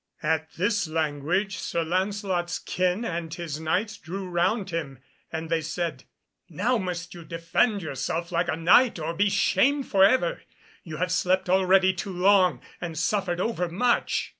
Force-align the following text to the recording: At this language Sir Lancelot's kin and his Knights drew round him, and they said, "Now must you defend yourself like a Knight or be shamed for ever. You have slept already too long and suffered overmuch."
At 0.23 0.53
this 0.53 0.87
language 0.87 1.59
Sir 1.59 1.83
Lancelot's 1.83 2.57
kin 2.57 3.05
and 3.05 3.31
his 3.31 3.59
Knights 3.59 3.97
drew 3.97 4.27
round 4.27 4.71
him, 4.71 4.97
and 5.31 5.47
they 5.47 5.61
said, 5.61 6.05
"Now 6.49 6.79
must 6.79 7.13
you 7.13 7.23
defend 7.23 7.83
yourself 7.83 8.31
like 8.31 8.47
a 8.47 8.55
Knight 8.55 8.97
or 8.97 9.13
be 9.13 9.29
shamed 9.29 9.85
for 9.85 10.03
ever. 10.03 10.41
You 10.83 10.97
have 10.97 11.11
slept 11.11 11.51
already 11.51 11.93
too 11.93 12.13
long 12.17 12.61
and 12.81 12.97
suffered 12.97 13.39
overmuch." 13.39 14.29